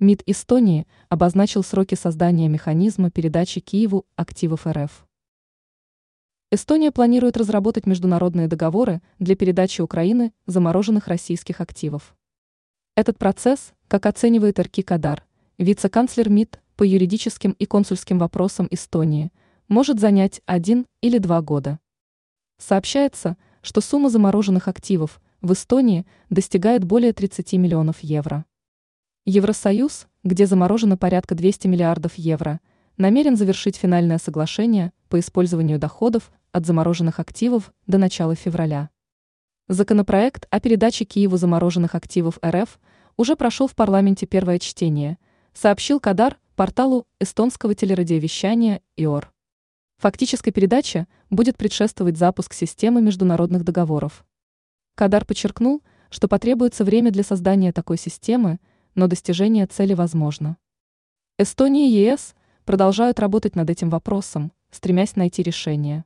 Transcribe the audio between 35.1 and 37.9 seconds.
по использованию доходов от замороженных активов